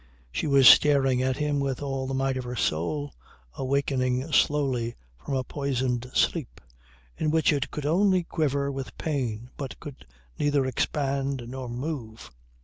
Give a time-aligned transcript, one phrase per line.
[0.31, 3.13] She was staring at him with all the might of her soul
[3.53, 6.59] awakening slowly from a poisoned sleep,
[7.19, 10.07] in which it could only quiver with pain but could
[10.39, 12.31] neither expand nor move.